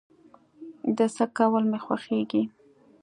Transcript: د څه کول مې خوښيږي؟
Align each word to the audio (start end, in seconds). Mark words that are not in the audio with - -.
د 0.97 0.99
څه 1.15 1.25
کول 1.37 1.63
مې 1.71 1.79
خوښيږي؟ 1.85 2.43